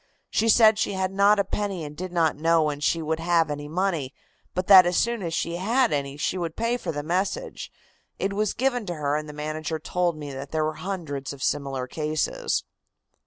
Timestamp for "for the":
6.75-7.03